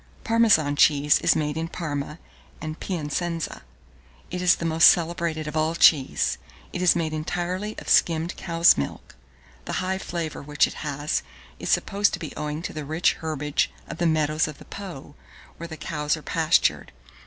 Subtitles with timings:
[0.23, 2.17] Parmesan cheese is made in Parma
[2.59, 3.61] and Piacenza.
[4.31, 6.39] It is the most celebrated of all cheese:
[6.73, 9.15] it is made entirely of skimmed cow's milk.
[9.65, 11.21] The high flavour which it has,
[11.59, 15.13] is supposed to be owing to the rich herbage of the meadows of the Po,
[15.57, 16.91] where the cows are pastured.